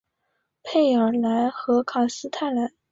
[0.63, 2.71] 佩尔莱和卡斯泰莱。